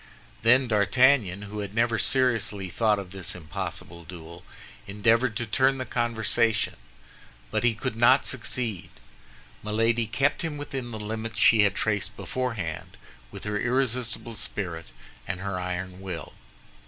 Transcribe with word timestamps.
Then 0.41 0.67
D'Artagnan, 0.67 1.43
who 1.43 1.59
had 1.59 1.75
never 1.75 1.99
seriously 1.99 2.71
thought 2.71 2.97
of 2.97 3.11
this 3.11 3.35
impossible 3.35 4.03
duel, 4.03 4.43
endeavored 4.87 5.35
to 5.37 5.45
turn 5.45 5.77
the 5.77 5.85
conversation; 5.85 6.75
but 7.51 7.63
he 7.63 7.75
could 7.75 7.95
not 7.95 8.25
succeed. 8.25 8.89
Milady 9.61 10.07
kept 10.07 10.41
him 10.41 10.57
within 10.57 10.89
the 10.89 10.97
limits 10.99 11.37
she 11.39 11.61
had 11.61 11.75
traced 11.75 12.15
beforehand 12.17 12.97
with 13.31 13.43
her 13.43 13.59
irresistible 13.59 14.33
spirit 14.33 14.87
and 15.27 15.39
her 15.41 15.59
iron 15.59 16.01
will. 16.01 16.33